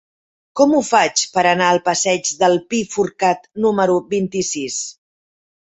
Com 0.61 0.71
ho 0.77 0.79
faig 0.87 1.25
per 1.35 1.43
anar 1.49 1.67
al 1.73 1.81
passeig 1.89 2.33
del 2.41 2.59
Pi 2.73 2.83
Forcat 2.97 3.47
número 3.69 4.03
vint-i-sis? 4.17 4.85